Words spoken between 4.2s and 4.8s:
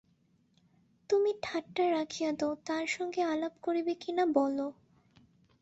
বলো।